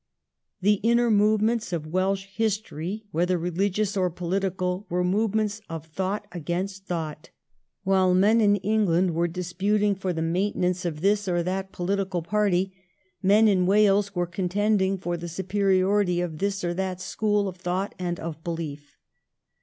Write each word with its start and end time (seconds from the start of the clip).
The 0.61 0.79
inner 0.81 1.11
move 1.11 1.41
ments 1.41 1.71
of 1.71 1.85
Welsh 1.85 2.25
history, 2.25 3.05
whether 3.11 3.37
religious 3.37 3.95
or 3.95 4.09
political, 4.09 4.87
were 4.89 5.03
movements 5.03 5.61
of 5.69 5.85
thought 5.85 6.25
against 6.31 6.85
thought. 6.87 7.29
While 7.83 8.15
men 8.15 8.41
in 8.41 8.55
England 8.55 9.13
were 9.13 9.27
disputing 9.27 9.93
for 9.93 10.11
the 10.11 10.23
maintenance 10.23 10.85
of 10.85 11.01
this 11.01 11.27
or 11.27 11.43
that 11.43 11.71
political 11.71 12.23
party, 12.23 12.73
men 13.21 13.47
in 13.47 13.67
Wales 13.67 14.15
were 14.15 14.25
contending 14.25 14.97
for 14.97 15.17
the 15.17 15.29
superiority 15.29 16.19
of 16.19 16.39
this 16.39 16.63
or 16.63 16.73
that 16.73 16.99
school 16.99 17.47
of 17.47 17.57
thought 17.57 17.93
and 17.99 18.19
of 18.19 18.43
behef. 18.43 18.81